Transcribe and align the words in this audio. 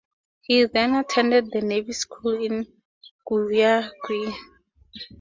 He 0.41 0.65
then 0.65 0.95
attended 0.95 1.51
the 1.51 1.61
Navy 1.61 1.93
School 1.93 2.31
in 2.43 2.65
Guayaquil. 3.23 4.33